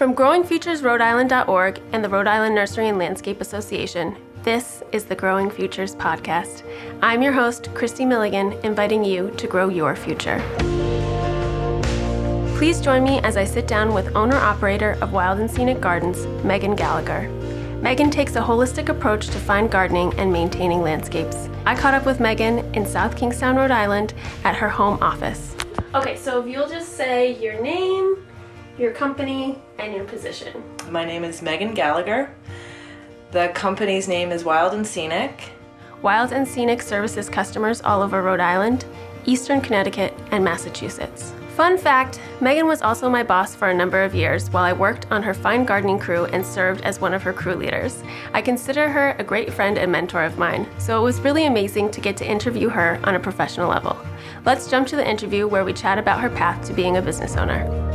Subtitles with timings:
[0.00, 5.94] From growingfuturesrhodeisland.org and the Rhode Island Nursery and Landscape Association, this is the Growing Futures
[5.94, 6.62] Podcast.
[7.02, 10.40] I'm your host, Christy Milligan, inviting you to grow your future.
[12.56, 16.26] Please join me as I sit down with owner operator of Wild and Scenic Gardens,
[16.46, 17.28] Megan Gallagher.
[17.82, 21.50] Megan takes a holistic approach to fine gardening and maintaining landscapes.
[21.66, 24.14] I caught up with Megan in South Kingstown, Rhode Island
[24.44, 25.54] at her home office.
[25.94, 28.16] Okay, so if you'll just say your name,
[28.80, 30.64] your company, and your position.
[30.88, 32.34] My name is Megan Gallagher.
[33.30, 35.50] The company's name is Wild and Scenic.
[36.00, 38.86] Wild and Scenic services customers all over Rhode Island,
[39.26, 41.34] Eastern Connecticut, and Massachusetts.
[41.56, 45.06] Fun fact Megan was also my boss for a number of years while I worked
[45.10, 48.02] on her fine gardening crew and served as one of her crew leaders.
[48.32, 51.90] I consider her a great friend and mentor of mine, so it was really amazing
[51.90, 53.98] to get to interview her on a professional level.
[54.46, 57.36] Let's jump to the interview where we chat about her path to being a business
[57.36, 57.89] owner.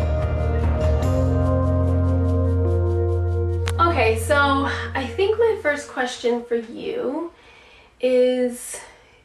[3.95, 7.31] Okay, so I think my first question for you
[8.01, 8.77] is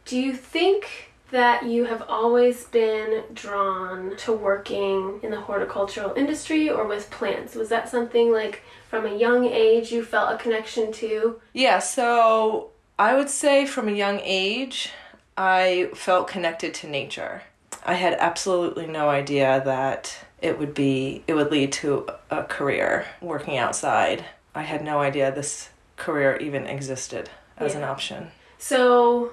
[0.04, 6.70] Do you think that you have always been drawn to working in the horticultural industry
[6.70, 7.56] or with plants?
[7.56, 11.41] Was that something like from a young age you felt a connection to?
[11.52, 14.91] Yeah, so I would say from a young age,
[15.36, 17.42] I felt connected to nature.
[17.84, 23.06] I had absolutely no idea that it would be it would lead to a career
[23.20, 24.26] working outside.
[24.55, 28.31] I had no idea this career even existed as an option.
[28.59, 29.33] So,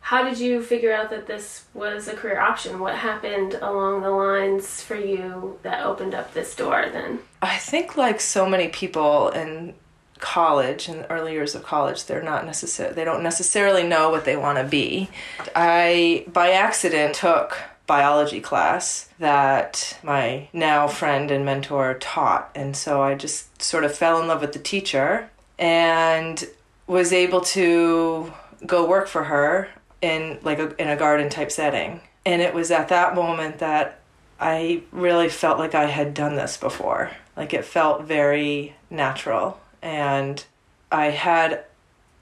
[0.00, 2.80] how did you figure out that this was a career option?
[2.80, 7.20] What happened along the lines for you that opened up this door then?
[7.42, 9.74] I think like so many people in
[10.18, 14.24] college in the early years of college they're not necessarily they don't necessarily know what
[14.24, 15.08] they want to be
[15.54, 17.56] i by accident took
[17.88, 23.92] biology class that my now friend and mentor taught and so i just sort of
[23.92, 26.48] fell in love with the teacher and
[26.86, 28.32] was able to
[28.64, 29.68] go work for her
[30.00, 33.98] in like a, in a garden type setting and it was at that moment that
[34.40, 37.10] I really felt like I had done this before.
[37.36, 40.44] Like it felt very natural and
[40.92, 41.64] I had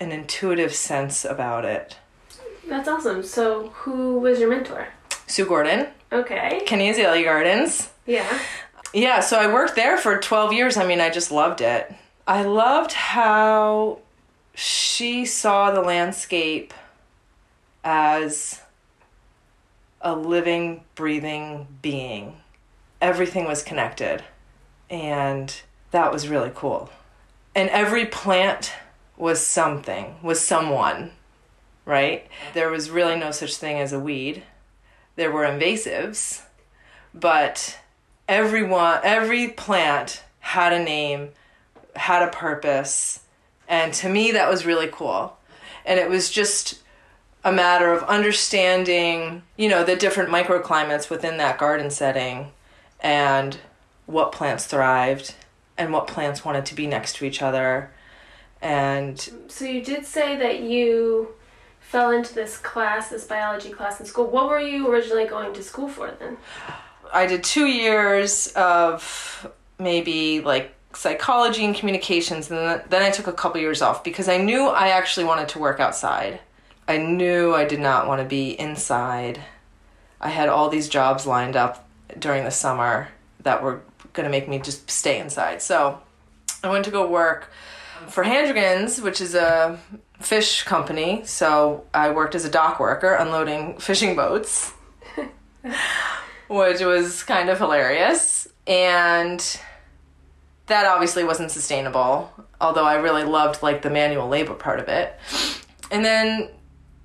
[0.01, 1.97] an intuitive sense about it.
[2.69, 3.23] That's awesome.
[3.23, 4.89] So, who was your mentor?
[5.27, 6.63] Sue Gordon, Okay.
[6.67, 7.91] Kinney Azalea Gardens.
[8.07, 8.39] Yeah.
[8.95, 10.77] Yeah, so I worked there for 12 years.
[10.77, 11.93] I mean, I just loved it.
[12.27, 13.99] I loved how
[14.55, 16.73] she saw the landscape
[17.85, 18.61] as
[20.01, 22.37] a living, breathing being.
[23.01, 24.25] Everything was connected,
[24.89, 25.55] and
[25.91, 26.89] that was really cool.
[27.55, 28.73] And every plant
[29.17, 31.11] was something, was someone,
[31.85, 32.27] right?
[32.55, 34.43] There was really no such thing as a weed.
[35.16, 36.43] There were invasives,
[37.12, 37.78] but
[38.28, 41.31] everyone every plant had a name
[41.94, 43.21] had a purpose
[43.69, 45.37] and to me that was really cool.
[45.84, 46.82] And it was just
[47.44, 52.50] a matter of understanding you know the different microclimates within that garden setting
[53.00, 53.59] and
[54.06, 55.34] what plants thrived
[55.78, 57.91] and what plants wanted to be next to each other.
[58.62, 61.34] And So, you did say that you
[61.89, 64.27] fell into this class, this biology class in school.
[64.27, 66.37] What were you originally going to school for then?
[67.13, 73.33] I did two years of maybe like psychology and communications, and then, I took a
[73.33, 76.41] couple years off because I knew I actually wanted to work outside.
[76.89, 79.41] I knew I did not want to be inside.
[80.21, 81.89] I had all these jobs lined up
[82.19, 83.09] during the summer
[83.43, 83.83] that were
[84.13, 85.63] going to make me just stay inside.
[85.63, 86.01] So
[86.65, 87.53] I went to go work
[88.09, 89.79] for Handrigans, which is a
[90.21, 91.22] fish company.
[91.25, 94.72] So I worked as a dock worker unloading fishing boats
[96.49, 98.49] which was kind of hilarious.
[98.66, 99.41] And
[100.66, 105.15] that obviously wasn't sustainable, although I really loved like the manual labor part of it.
[105.91, 106.50] And then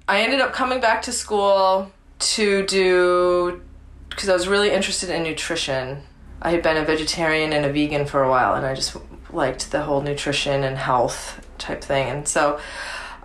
[0.07, 3.61] I ended up coming back to school to do
[4.09, 6.03] because I was really interested in nutrition.
[6.41, 8.97] I had been a vegetarian and a vegan for a while and I just
[9.31, 12.09] liked the whole nutrition and health type thing.
[12.09, 12.59] And so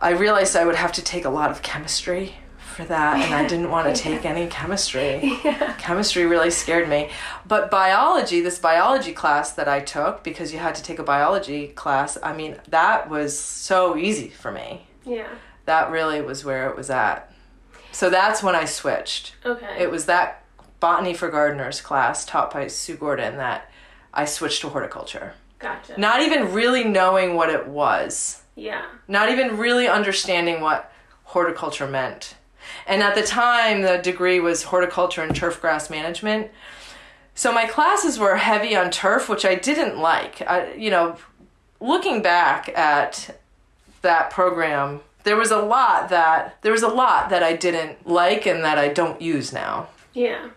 [0.06, 2.36] I realized I would have to take a lot of chemistry
[2.76, 5.36] for that and I didn't want to take any chemistry.
[5.78, 7.10] Chemistry really scared me.
[7.44, 11.66] But biology, this biology class that I took because you had to take a biology
[11.66, 14.86] class, I mean, that was so easy for me.
[15.04, 15.26] Yeah.
[15.64, 17.34] That really was where it was at.
[17.90, 19.34] So that's when I switched.
[19.44, 19.76] Okay.
[19.76, 20.44] It was that
[20.78, 23.72] botany for gardeners class taught by Sue Gordon that
[24.14, 25.32] I switched to horticulture.
[25.58, 25.98] gotcha.
[25.98, 28.86] Not even really knowing what it was Yeah.
[29.06, 30.90] not even really understanding what
[31.24, 32.34] horticulture meant.
[32.86, 36.50] And at the time, the degree was horticulture and turf grass management.
[37.34, 40.40] so my classes were heavy on turf, which I didn't like.
[40.42, 41.16] I, you know,
[41.80, 43.38] looking back at
[44.02, 48.46] that program, there was a lot that there was a lot that I didn't like
[48.46, 49.88] and that I don't use now.
[50.14, 50.48] Yeah.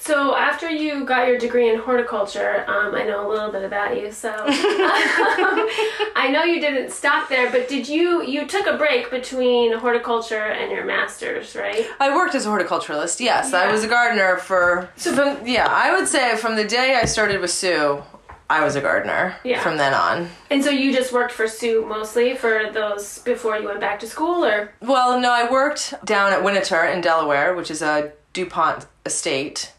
[0.00, 4.00] So after you got your degree in horticulture, um, I know a little bit about
[4.00, 4.10] you.
[4.10, 9.76] So I know you didn't stop there, but did you you took a break between
[9.76, 11.86] horticulture and your masters, right?
[12.00, 13.20] I worked as a horticulturalist.
[13.20, 14.88] Yes, I was a gardener for.
[14.96, 18.02] So from, yeah, I would say from the day I started with Sue,
[18.48, 19.36] I was a gardener.
[19.44, 19.62] Yeah.
[19.62, 20.28] From then on.
[20.50, 24.06] And so you just worked for Sue mostly for those before you went back to
[24.06, 28.86] school, or Well, no, I worked down at Winterthur in Delaware, which is a DuPont
[29.04, 29.72] estate.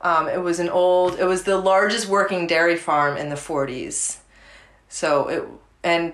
[0.00, 4.18] Um, it was an old, it was the largest working dairy farm in the 40s.
[4.88, 5.44] So it,
[5.82, 6.12] and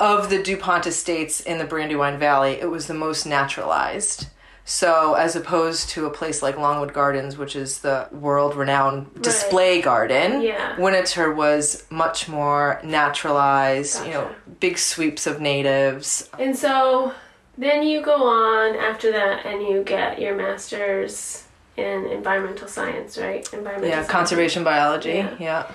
[0.00, 4.28] of the DuPont estates in the Brandywine Valley, it was the most naturalized.
[4.66, 9.82] So as opposed to a place like Longwood Gardens, which is the world renowned display
[9.82, 10.78] garden, Yeah.
[10.78, 14.30] Was much more naturalized, you know,
[14.60, 17.12] big sweeps of natives, and so
[17.58, 21.43] then you go on after that and you get your master's
[21.76, 23.46] in environmental science, right?
[23.52, 24.10] Environmental Yeah, science.
[24.10, 25.14] conservation biology.
[25.14, 25.34] Yeah.
[25.38, 25.66] Yeah.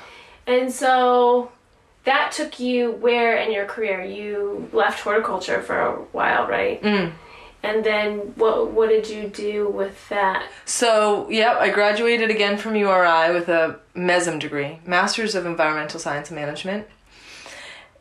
[0.47, 1.51] And so
[2.05, 4.03] that took you where in your career?
[4.03, 6.81] You left horticulture for a while, right?
[6.81, 7.11] Mm.
[7.61, 10.47] And then what what did you do with that?
[10.63, 16.31] So, yep, I graduated again from URI with a MESM degree, Masters of Environmental Science
[16.31, 16.87] Management.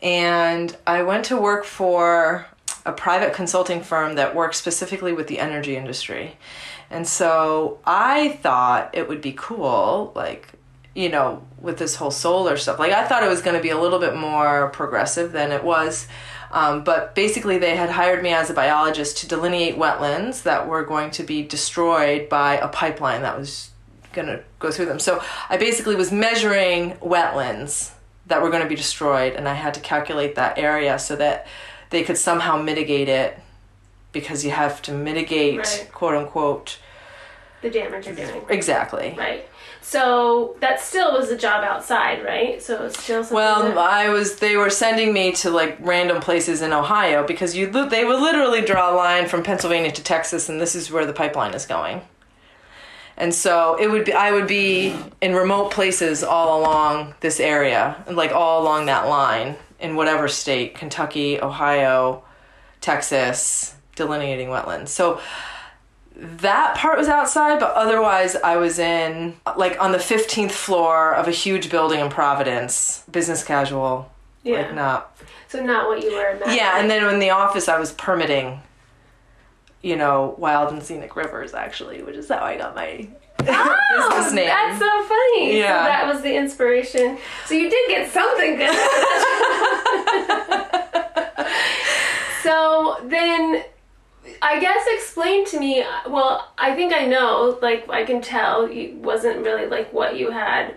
[0.00, 2.46] And I went to work for
[2.86, 6.36] a private consulting firm that works specifically with the energy industry.
[6.90, 10.48] And so I thought it would be cool, like,
[10.94, 12.78] you know, with this whole solar stuff.
[12.78, 15.62] Like, I thought it was going to be a little bit more progressive than it
[15.62, 16.08] was.
[16.50, 20.82] Um, but basically, they had hired me as a biologist to delineate wetlands that were
[20.82, 23.70] going to be destroyed by a pipeline that was
[24.14, 24.98] going to go through them.
[24.98, 27.92] So I basically was measuring wetlands
[28.26, 31.46] that were going to be destroyed, and I had to calculate that area so that
[31.90, 33.38] they could somehow mitigate it
[34.12, 35.88] because you have to mitigate, Right.
[35.92, 36.78] quote unquote,
[37.62, 38.44] The damage you're doing.
[38.48, 39.14] exactly.
[39.18, 39.48] Right.
[39.80, 42.62] So that still was a job outside, right?
[42.62, 44.36] So it's still something Well, that- I was.
[44.36, 47.66] They were sending me to like random places in Ohio because you.
[47.68, 51.12] They would literally draw a line from Pennsylvania to Texas, and this is where the
[51.14, 52.02] pipeline is going.
[53.16, 54.12] And so it would be.
[54.12, 59.56] I would be in remote places all along this area, like all along that line
[59.80, 62.22] in whatever state, Kentucky, Ohio,
[62.80, 64.88] Texas, delineating wetlands.
[64.88, 65.20] So
[66.16, 71.28] that part was outside, but otherwise I was in like on the 15th floor of
[71.28, 74.10] a huge building in Providence, business casual.
[74.42, 74.62] yeah.
[74.62, 75.16] Like not.
[75.48, 76.30] so not what you were.
[76.30, 76.56] Imagining.
[76.56, 78.62] Yeah, and then in the office I was permitting
[79.80, 83.06] you know, wild and scenic rivers actually, which is how I got my
[83.40, 84.46] Oh, business name.
[84.48, 85.58] That's so funny.
[85.58, 85.84] Yeah.
[85.84, 87.16] So that was the inspiration.
[87.46, 88.74] So you did get something good.
[92.42, 93.62] so then,
[94.42, 95.84] I guess explain to me.
[96.08, 97.58] Well, I think I know.
[97.60, 100.74] Like I can tell, it wasn't really like what you had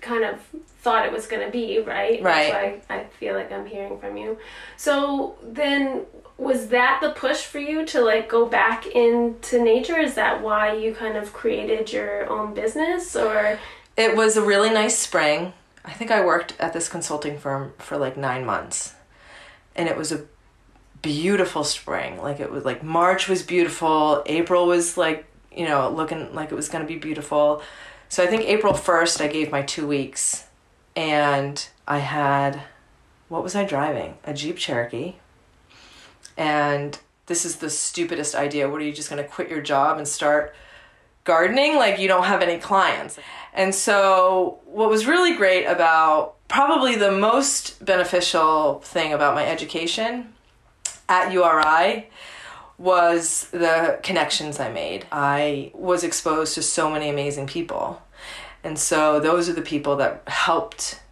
[0.00, 0.40] kind of
[0.80, 2.22] thought it was going to be, right?
[2.22, 2.52] Right.
[2.88, 4.38] Why I feel like I'm hearing from you.
[4.76, 6.06] So then
[6.38, 9.98] was that the push for you to like go back into nature?
[9.98, 13.58] Is that why you kind of created your own business or
[13.96, 15.52] It was a really nice spring.
[15.84, 18.94] I think I worked at this consulting firm for like nine months.
[19.76, 20.26] And it was a
[21.02, 22.20] beautiful spring.
[22.20, 24.22] Like it was like March was beautiful.
[24.26, 27.62] April was like, you know, looking like it was going to be beautiful.
[28.08, 30.46] So I think April 1st, I gave my two weeks.
[30.96, 32.62] And I had,
[33.28, 34.18] what was I driving?
[34.24, 35.14] A Jeep Cherokee.
[36.36, 38.68] And this is the stupidest idea.
[38.68, 40.54] What are you just going to quit your job and start
[41.24, 43.18] gardening like you don't have any clients.
[43.52, 50.32] And so what was really great about probably the most beneficial thing about my education
[51.10, 52.08] at URI
[52.78, 55.04] was the connections I made.
[55.12, 58.00] I was exposed to so many amazing people.
[58.64, 61.02] And so those are the people that helped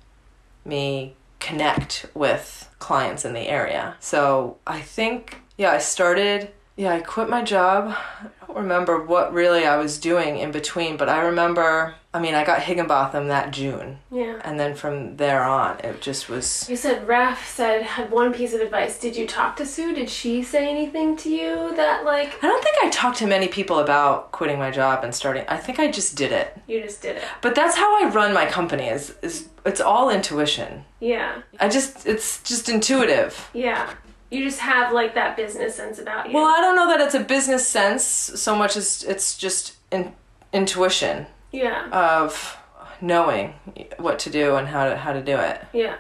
[0.65, 3.97] me connect with clients in the area.
[4.01, 7.95] So I think, yeah, I started, yeah, I quit my job.
[7.95, 12.35] I don't remember what really I was doing in between, but I remember, I mean,
[12.35, 13.99] I got Higginbotham that June.
[14.11, 14.41] yeah.
[14.43, 16.67] And then from there on, it just was.
[16.69, 18.99] You said Raph said had one piece of advice.
[18.99, 19.95] Did you talk to Sue?
[19.95, 23.47] Did she say anything to you that like I don't think I talked to many
[23.47, 25.45] people about quitting my job and starting.
[25.49, 26.57] I think I just did it.
[26.67, 27.25] you just did it?
[27.43, 28.89] But that's how I run my company.
[28.89, 30.87] Is is it's all intuition.
[31.01, 31.43] Yeah.
[31.61, 33.51] I just it's just intuitive.
[33.53, 33.93] Yeah.
[34.31, 36.35] You just have like that business sense about you.
[36.35, 40.15] Well, I don't know that it's a business sense so much as it's just in,
[40.55, 41.89] intuition yeah.
[41.91, 42.57] of
[43.01, 43.55] knowing
[43.99, 45.65] what to do and how to how to do it.
[45.73, 45.97] Yeah.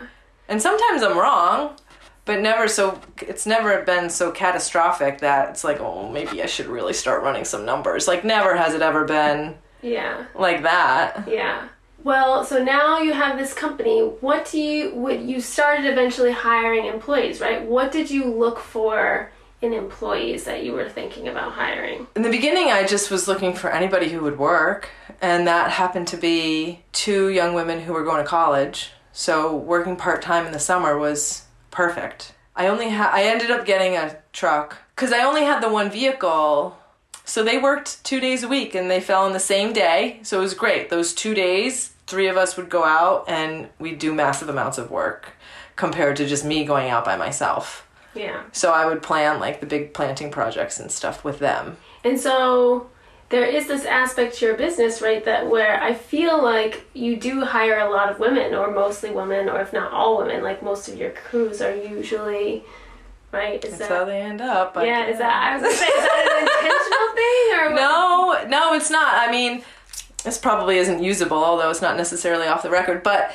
[0.49, 1.77] And sometimes I'm wrong,
[2.25, 6.67] but never so it's never been so catastrophic that it's like, oh, maybe I should
[6.67, 8.09] really start running some numbers.
[8.09, 10.25] Like never has it ever been Yeah.
[10.35, 11.29] like that.
[11.29, 11.69] Yeah.
[12.05, 14.01] Well, so now you have this company.
[14.03, 17.63] What do you would you started eventually hiring employees, right?
[17.65, 22.07] What did you look for in employees that you were thinking about hiring?
[22.15, 26.09] In the beginning, I just was looking for anybody who would work, and that happened
[26.09, 28.91] to be two young women who were going to college.
[29.13, 32.35] So working part time in the summer was perfect.
[32.55, 35.91] I only had I ended up getting a truck because I only had the one
[35.91, 36.77] vehicle.
[37.25, 40.21] So they worked two days a week, and they fell on the same day.
[40.23, 40.89] So it was great.
[40.89, 44.91] Those two days, three of us would go out, and we'd do massive amounts of
[44.91, 45.33] work
[45.77, 47.88] compared to just me going out by myself.
[48.19, 48.43] Yeah.
[48.53, 51.77] So I would plan like the big planting projects and stuff with them.
[52.05, 52.91] And so
[53.31, 57.45] there is this aspect to your business, right, that where I feel like you do
[57.45, 60.89] hire a lot of women, or mostly women, or if not all women, like most
[60.89, 62.65] of your crews are usually,
[63.31, 63.63] right?
[63.65, 64.77] Is That's how they end up.
[64.77, 65.13] I yeah, guess.
[65.13, 68.49] is that, I was gonna say, is that an intentional thing, or what?
[68.49, 69.29] No, no, it's not.
[69.29, 69.63] I mean,
[70.25, 73.33] this probably isn't usable, although it's not necessarily off the record, but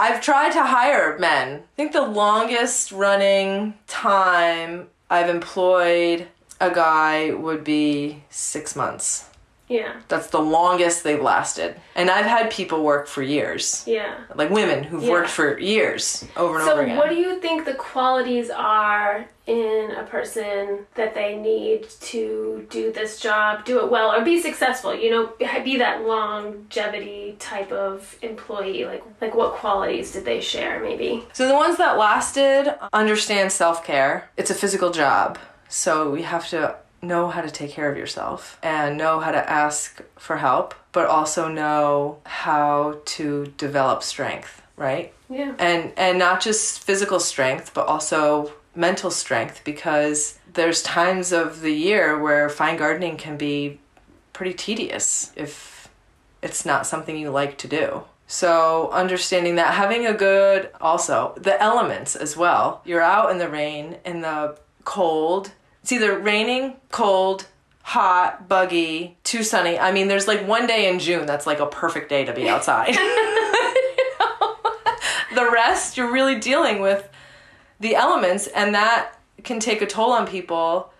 [0.00, 1.56] I've tried to hire men.
[1.56, 6.28] I think the longest running time I've employed
[6.60, 9.28] a guy would be six months.
[9.68, 11.76] Yeah, That's the longest they've lasted.
[11.94, 13.82] And I've had people work for years.
[13.86, 14.14] yeah.
[14.34, 15.10] Like women who've Yeah.
[15.10, 16.96] worked for years over and So, over again.
[16.96, 22.66] So, what do you think the qualities are in a person that they need to
[22.70, 24.94] do this job, do it well, or be successful?
[24.94, 28.84] You know, be- be that longevity type of employee.
[28.84, 30.80] Like, like what qualities did they share?
[30.80, 31.26] Maybe.
[31.32, 34.30] So the ones that lasted understand self care.
[34.36, 38.58] It's a physical job, so we have to know how to take care of yourself
[38.62, 45.12] and know how to ask for help, but also know how to develop strength, right?
[45.30, 45.54] Yeah.
[45.58, 51.72] And and not just physical strength, but also mental strength because there's times of the
[51.72, 53.80] year where fine gardening can be
[54.32, 55.88] pretty tedious if
[56.42, 58.04] it's not something you like to do.
[58.30, 62.82] So, understanding that, having a good, also, the elements as well.
[62.84, 65.52] You're out in the rain, in the cold.
[65.82, 67.46] It's either raining, cold,
[67.82, 69.78] hot, buggy, too sunny.
[69.78, 72.48] I mean, there's like one day in June that's like a perfect day to be
[72.54, 72.96] outside.
[73.98, 74.56] You know?
[75.34, 77.08] the rest, you're really dealing with
[77.80, 79.12] the elements, and that
[79.44, 80.92] can take a toll on people,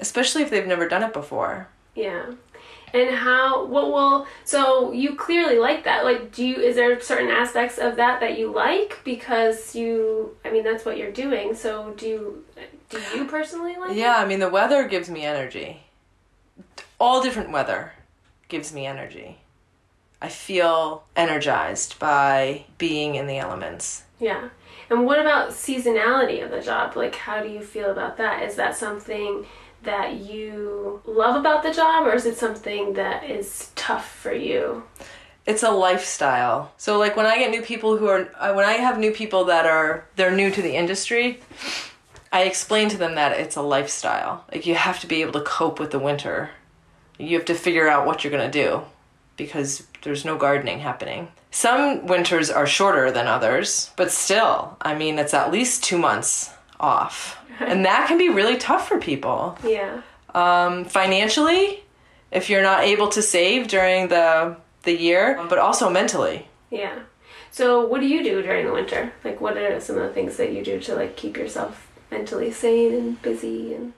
[0.00, 1.68] especially if they've never done it before.
[1.94, 2.32] Yeah.
[2.94, 6.04] And how what will so you clearly like that.
[6.04, 10.50] Like do you is there certain aspects of that that you like because you I
[10.50, 11.54] mean that's what you're doing.
[11.54, 12.44] So do you
[12.94, 13.96] do you personally like it?
[13.96, 15.82] Yeah, I mean, the weather gives me energy.
[17.00, 17.92] All different weather
[18.48, 19.38] gives me energy.
[20.22, 24.04] I feel energized by being in the elements.
[24.18, 24.48] Yeah.
[24.90, 26.96] And what about seasonality of the job?
[26.96, 28.42] Like how do you feel about that?
[28.42, 29.44] Is that something
[29.84, 34.82] that you love about the job or is it something that is tough for you?
[35.46, 36.72] It's a lifestyle.
[36.76, 38.24] So like when I get new people who are
[38.54, 41.40] when I have new people that are they're new to the industry,
[42.32, 44.44] I explain to them that it's a lifestyle.
[44.50, 46.50] Like you have to be able to cope with the winter.
[47.18, 48.82] You have to figure out what you're going to do
[49.36, 51.28] because there's no gardening happening.
[51.50, 56.50] Some winters are shorter than others, but still, I mean, it's at least 2 months
[56.80, 57.38] off.
[57.60, 59.58] And that can be really tough for people.
[59.64, 60.02] Yeah.
[60.34, 61.84] Um, financially,
[62.32, 66.48] if you're not able to save during the the year, but also mentally.
[66.70, 66.98] Yeah.
[67.50, 69.12] So what do you do during the winter?
[69.22, 72.50] Like what are some of the things that you do to like keep yourself mentally
[72.52, 73.92] sane and busy and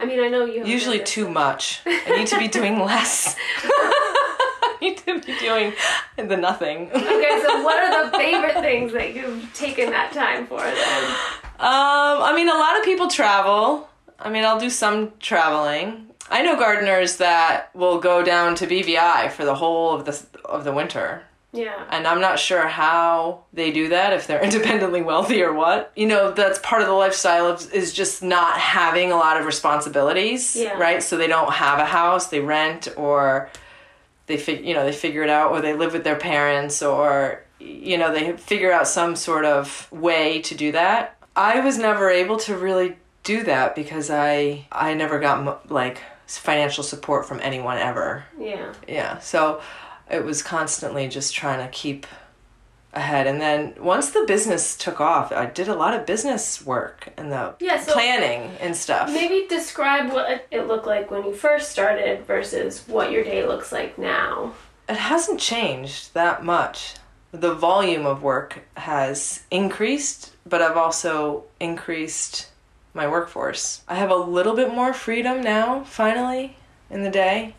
[0.00, 1.80] I mean I know you have Usually too much.
[1.86, 3.36] I need to be doing less.
[3.64, 5.74] I need to be doing
[6.16, 6.90] the nothing.
[6.90, 11.16] Okay, so what are the favorite things that you've taken that time for then?
[11.62, 13.88] Um, I mean, a lot of people travel.
[14.18, 16.08] I mean, I'll do some traveling.
[16.30, 20.64] I know gardeners that will go down to BVI for the whole of the of
[20.64, 21.22] the winter.
[21.54, 21.84] Yeah.
[21.90, 25.92] And I'm not sure how they do that, if they're independently wealthy or what.
[25.94, 29.44] You know, that's part of the lifestyle of, is just not having a lot of
[29.44, 30.78] responsibilities, Yeah.
[30.78, 31.02] right?
[31.02, 33.50] So they don't have a house, they rent or
[34.26, 37.42] they fig- you know, they figure it out or they live with their parents or
[37.60, 41.16] you know, they figure out some sort of way to do that.
[41.36, 46.82] I was never able to really do that because I I never got like financial
[46.84, 48.72] support from anyone ever Yeah.
[48.88, 49.60] yeah so
[50.10, 52.06] it was constantly just trying to keep
[52.94, 57.08] ahead and then once the business took off i did a lot of business work
[57.18, 61.34] and the Yeah, so- planning and stuff Maybe describe what it looked like when you
[61.34, 64.54] first started versus what your day looks like now.
[64.88, 66.94] it hasn't changed that much.
[67.30, 72.48] The volume of work has increased, but I've also increased
[72.94, 73.82] my workforce.
[73.88, 76.56] I have a little bit more freedom now, finally,
[76.90, 77.54] in the day.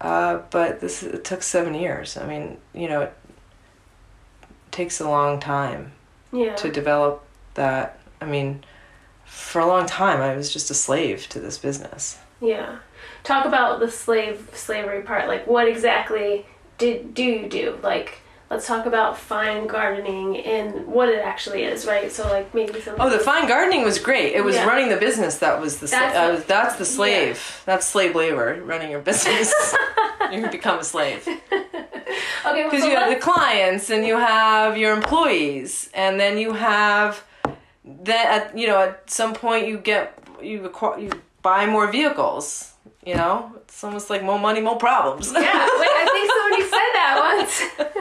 [0.00, 2.16] Uh, but this it took seven years.
[2.16, 3.14] I mean, you know, it
[4.70, 5.92] takes a long time
[6.32, 6.54] Yeah.
[6.56, 7.98] to develop that.
[8.20, 8.64] I mean,
[9.24, 12.18] for a long time, I was just a slave to this business.
[12.40, 12.76] Yeah.
[13.24, 15.26] Talk about the slave slavery part.
[15.28, 16.46] Like, what exactly
[16.78, 17.78] did do you do?
[17.82, 22.10] Like, let's talk about fine gardening and what it actually is, right?
[22.12, 22.94] So, like, maybe some.
[22.98, 24.34] Oh, the fine gardening was great.
[24.34, 24.66] It was Yeah.
[24.66, 27.62] running the business that was the sla- That's uh, that's the slave.
[27.66, 28.60] That's slave labor.
[28.64, 29.52] Running your business,
[30.32, 31.64] you become a slave okay,
[32.54, 36.52] well, because so you have the clients and you have your employees, and then you
[36.52, 37.24] have
[37.84, 41.10] then at you know at some point you get you acquire, you
[41.42, 42.72] buy more vehicles.
[43.04, 45.30] You know, it's almost like more money, more problems.
[45.32, 47.54] yeah, wait, I think somebody said that once.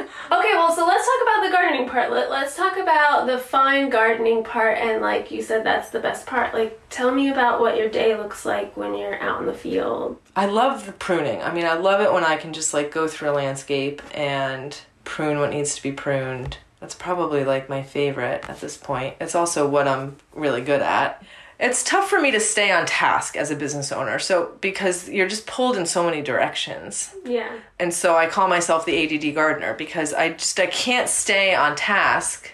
[0.46, 2.12] okay, well, so let's talk about the gardening part.
[2.12, 6.26] Let, let's talk about the fine gardening part, and like you said, that's the best
[6.26, 6.54] part.
[6.54, 10.18] Like, tell me about what your day looks like when you're out in the field.
[10.36, 11.42] I love the pruning.
[11.42, 14.80] I mean, I love it when I can just like go through a landscape and
[15.04, 16.58] prune what needs to be pruned.
[16.80, 19.16] That's probably like my favorite at this point.
[19.20, 21.24] It's also what I'm really good at.
[21.60, 24.20] It's tough for me to stay on task as a business owner.
[24.20, 27.14] So, because you're just pulled in so many directions.
[27.24, 27.60] Yeah.
[27.80, 31.76] And so I call myself the ADD gardener because I just I can't stay on
[31.76, 32.52] task.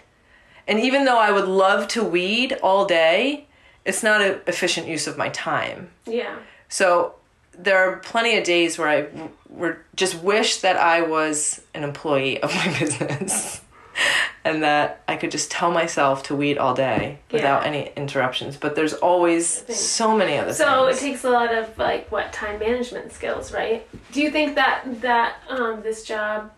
[0.68, 3.48] And even though I would love to weed all day,
[3.86, 5.90] it's not an efficient use of my time.
[6.06, 6.38] Yeah.
[6.70, 7.16] So
[7.58, 12.42] there are plenty of days where I were just wish that I was an employee
[12.42, 13.62] of my business.
[14.44, 17.68] and that I could just tell myself to weed all day without Yeah.
[17.68, 18.58] any interruptions.
[18.58, 20.58] But there's always so many other things.
[20.58, 23.88] So it takes a lot of like what time management skills, right?
[24.12, 26.52] Do you think that that um, this job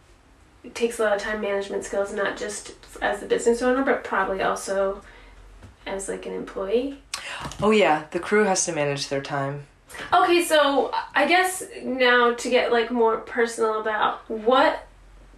[0.74, 4.42] takes a lot of time management skills, not just as a business owner, but probably
[4.42, 5.02] also
[5.86, 7.00] as like an employee?
[7.62, 9.64] oh yeah, the crew has to manage their time.
[10.12, 14.88] Okay, so I guess now to get like more personal about what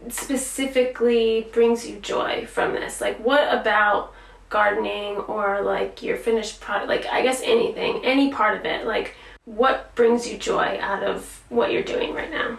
[0.10, 3.02] specifically brings you joy from this.
[3.02, 4.14] Like what about
[4.50, 8.86] gardening or like your finished product like I guess anything, any part of it.
[8.86, 9.16] Like
[9.46, 12.58] what brings you joy out of what you're doing right now?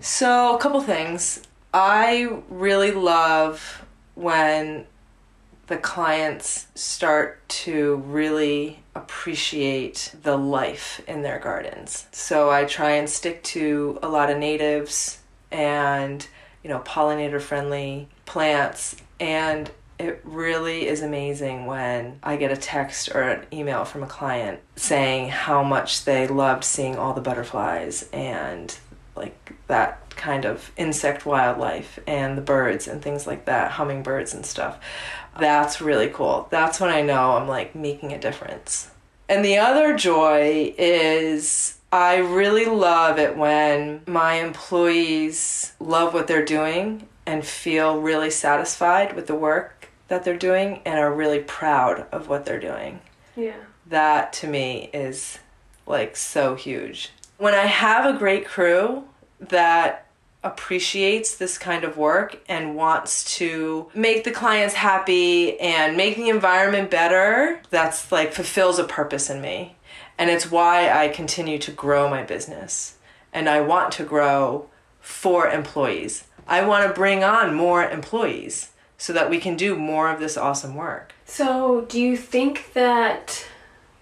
[0.00, 1.42] So, a couple things.
[1.74, 4.86] I really love when
[5.66, 12.06] the clients start to really appreciate the life in their gardens.
[12.12, 15.18] So, I try and stick to a lot of natives
[15.50, 16.26] and,
[16.62, 18.96] you know, pollinator friendly plants.
[19.20, 24.06] And it really is amazing when I get a text or an email from a
[24.06, 28.76] client saying how much they loved seeing all the butterflies and
[29.16, 34.46] like that kind of insect wildlife and the birds and things like that, hummingbirds and
[34.46, 34.78] stuff.
[35.38, 36.46] That's really cool.
[36.50, 38.90] That's when I know I'm like making a difference.
[39.28, 46.44] And the other joy is I really love it when my employees love what they're
[46.44, 52.06] doing and feel really satisfied with the work that they're doing and are really proud
[52.12, 53.00] of what they're doing
[53.36, 53.54] Yeah.
[53.86, 55.38] that to me is
[55.86, 57.10] like so huge.
[57.38, 59.04] When I have a great crew
[59.40, 60.06] that
[60.44, 66.28] appreciates this kind of work and wants to make the clients happy and make the
[66.28, 69.76] environment better, that's like fulfills a purpose in me.
[70.18, 72.96] And it's why I continue to grow my business.
[73.32, 74.68] And I want to grow
[75.00, 76.24] for employees.
[76.46, 80.36] I want to bring on more employees so that we can do more of this
[80.36, 81.12] awesome work.
[81.24, 83.46] So, do you think that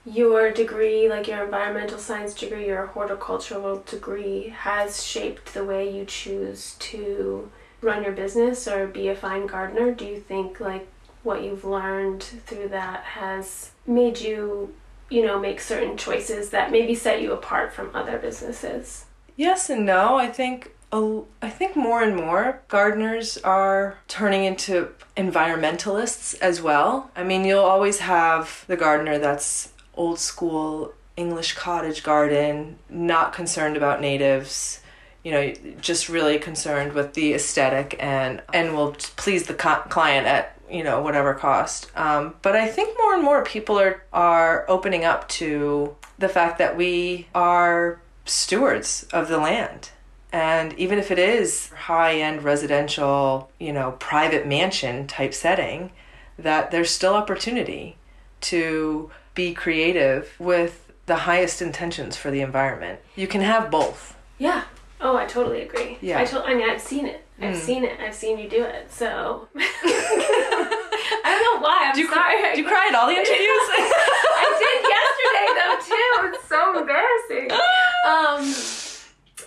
[0.07, 6.05] your degree, like your environmental science degree, your horticultural degree, has shaped the way you
[6.05, 7.51] choose to
[7.81, 9.93] run your business or be a fine gardener?
[9.93, 10.89] Do you think like
[11.25, 14.73] what you've learned through that has made you,
[15.09, 19.05] you know, make certain choices that maybe set you apart from other businesses?
[19.37, 20.17] Yes and no.
[20.17, 27.11] I think I think more and more gardeners are turning into environmentalists as well.
[27.15, 33.77] I mean, you'll always have the gardener that's old school English cottage garden, not concerned
[33.77, 34.81] about natives,
[35.23, 40.56] you know, just really concerned with the aesthetic and and will please the client at
[40.71, 41.91] you know whatever cost.
[41.97, 46.59] Um, but I think more and more people are are opening up to the fact
[46.59, 49.91] that we are stewards of the land.
[50.33, 55.93] And even if it is high end residential, you know, private mansion type setting,
[56.39, 57.97] that there's still opportunity
[58.43, 63.01] to be creative with the highest intentions for the environment.
[63.15, 64.17] You can have both.
[64.39, 64.65] Yeah.
[65.01, 65.99] Oh, I totally agree.
[66.01, 66.21] Yeah.
[66.21, 67.23] I, to- I mean, I've seen it.
[67.41, 68.01] I've seen it.
[68.01, 68.91] I've seen you do it.
[68.91, 71.89] So I don't know why.
[71.89, 72.41] I'm Do you, sorry.
[72.41, 73.37] cry, do you cry at all the interviews?
[73.39, 76.37] I did yesterday though too.
[76.37, 77.51] It's so embarrassing.
[78.07, 78.45] Um,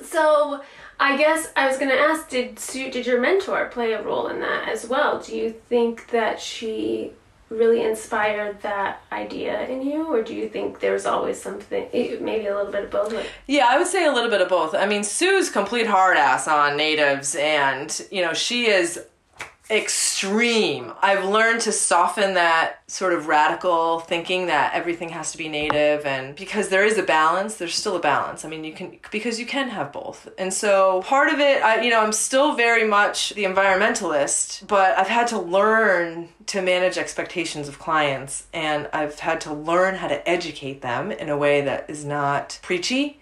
[0.05, 0.61] so
[0.99, 4.41] I guess I was gonna ask, did Sue, did your mentor play a role in
[4.41, 5.17] that as well?
[5.21, 7.13] Do you think that she
[7.49, 12.47] really inspired that idea in you, or do you think there was always something, maybe
[12.47, 13.25] a little bit of both?
[13.47, 14.75] Yeah, I would say a little bit of both.
[14.75, 19.03] I mean, Sue's complete hard ass on natives, and you know she is
[19.69, 20.93] extreme.
[21.01, 26.05] I've learned to soften that sort of radical thinking that everything has to be native,
[26.05, 28.43] and because there is a balance, there's still a balance.
[28.43, 31.81] I mean, you can because you can have both, and so part of it, I
[31.81, 36.97] you know, I'm still very much the environmentalist, but I've had to learn to manage
[36.97, 41.61] expectations of clients, and I've had to learn how to educate them in a way
[41.61, 43.19] that is not preachy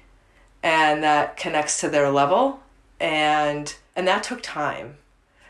[0.63, 2.60] and that connects to their level
[2.99, 4.97] and and that took time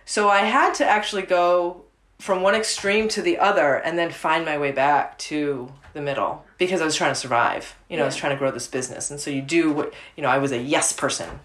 [0.08, 1.84] so i had to actually go
[2.20, 6.44] from one extreme to the other and then find my way back to the middle
[6.58, 7.76] because i was trying to survive.
[7.90, 9.12] You know i was trying to grow this business.
[9.12, 11.40] And so you do what you know i was a yes person.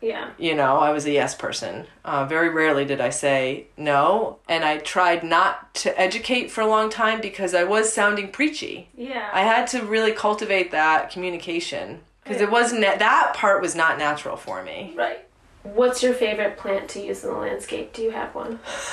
[0.00, 1.86] Yeah, you know i was a yes person.
[2.04, 4.38] Uh, very rarely did i say no.
[4.48, 8.88] And i tried not to educate for a long time because i was sounding preachy.
[8.96, 9.30] Yeah.
[9.32, 14.36] I had to really cultivate that communication because it wasn't that part was not natural
[14.36, 14.92] for me.
[14.94, 15.24] Right.
[15.74, 17.92] What's your favorite plant to use in the landscape?
[17.92, 18.58] Do you have one?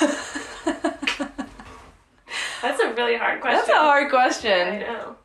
[2.62, 3.58] That's a really hard question.
[3.58, 4.68] That's a hard question.
[4.68, 5.16] I know.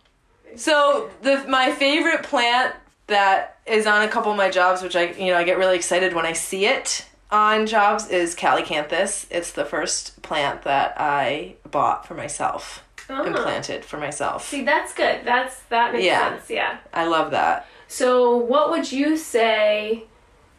[0.55, 2.75] So the my favorite plant
[3.07, 5.75] that is on a couple of my jobs, which I you know I get really
[5.75, 9.25] excited when I see it on jobs, is Calycanthus.
[9.31, 13.41] It's the first plant that I bought for myself and Oh.
[13.43, 14.47] planted for myself.
[14.47, 15.21] See, that's good.
[15.25, 16.29] That's that makes Yeah.
[16.37, 16.49] sense.
[16.49, 16.77] Yeah.
[16.93, 17.65] I love that.
[17.87, 20.05] So, what would you say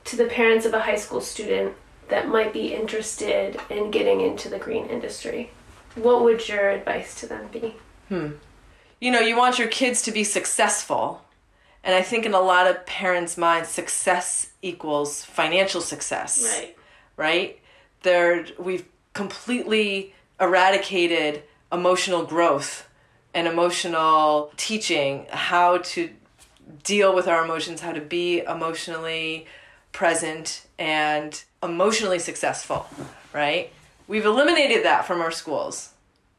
[0.05, 1.75] to the parents of a high school student
[2.09, 5.51] that might be interested in getting into the green industry?
[5.95, 7.75] What would your advice to them be?
[8.09, 8.33] Hmm.
[9.01, 11.25] you know, you want your kids to be successful.
[11.83, 16.59] And I think in a lot of parents' minds, success equals financial success.
[16.59, 16.77] Right.
[17.17, 17.61] Right?
[18.03, 22.89] There we've completely eradicated emotional growth
[23.35, 26.11] and emotional teaching, how to
[26.85, 29.47] deal with our emotions, how to be emotionally
[29.93, 32.87] present and emotionally successful,
[33.33, 33.73] right?
[34.09, 35.91] We've eliminated that from our schools.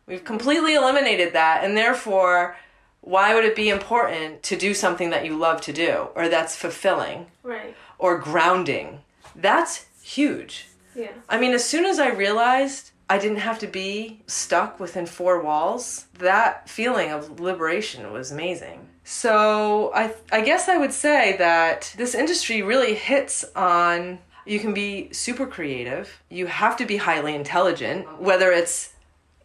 [0.05, 2.57] We've completely eliminated that, and therefore,
[3.01, 6.55] why would it be important to do something that you love to do or that's
[6.55, 7.75] fulfilling Right.
[7.97, 9.01] or grounding?
[9.35, 10.67] That's huge.
[10.95, 11.11] Yeah.
[11.29, 15.41] I mean, as soon as I realized I didn't have to be stuck within four
[15.41, 18.87] walls, that feeling of liberation was amazing.
[19.03, 24.73] So I, I guess I would say that this industry really hits on you can
[24.73, 28.91] be super creative, you have to be highly intelligent, whether it's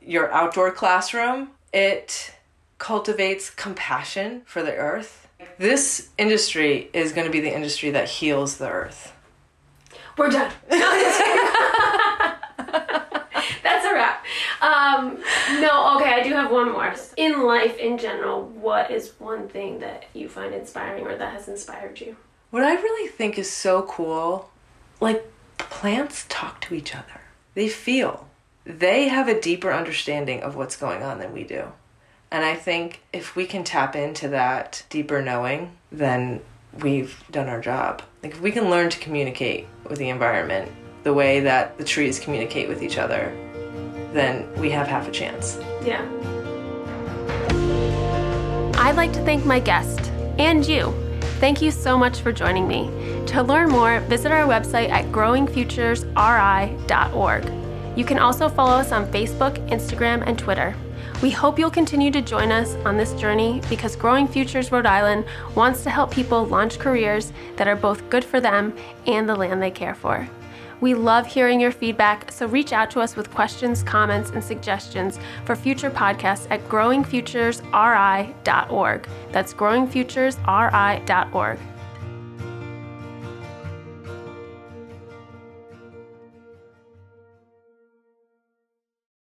[0.01, 2.35] your outdoor classroom, it
[2.79, 5.29] cultivates compassion for the earth.
[5.59, 9.12] This industry is going to be the industry that heals the earth.
[10.16, 10.51] We're done.
[10.68, 11.21] That's
[13.87, 14.25] a wrap.
[14.61, 15.18] Um,
[15.61, 16.94] no, okay, I do have one more.
[17.16, 21.49] In life in general, what is one thing that you find inspiring or that has
[21.49, 22.16] inspired you?
[22.51, 24.51] What I really think is so cool,
[25.01, 27.21] like plants talk to each other.
[27.55, 28.29] They feel.
[28.64, 31.73] They have a deeper understanding of what's going on than we do.
[32.31, 36.40] And I think if we can tap into that deeper knowing, then
[36.83, 38.03] we've done our job.
[38.23, 40.71] Like if we can learn to communicate with the environment
[41.05, 43.33] the way that the trees communicate with each other,
[44.12, 45.59] then we have half a chance.
[45.85, 46.07] Yeah.
[48.75, 50.94] I'd like to thank my guest and you.
[51.40, 52.90] Thank you so much for joining me.
[53.27, 57.53] To learn more, visit our website at growingfuturesri.org.
[57.99, 60.75] You can also follow us on Facebook, Instagram, and Twitter.
[61.21, 65.25] We hope you'll continue to join us on this journey because Growing Futures Rhode Island
[65.57, 68.73] wants to help people launch careers that are both good for them
[69.07, 70.29] and the land they care for.
[70.81, 75.19] We love hearing your feedback, so reach out to us with questions, comments, and suggestions
[75.45, 79.09] for future podcasts at growingfuturesri.org.
[79.33, 81.59] That's growingfuturesri.org.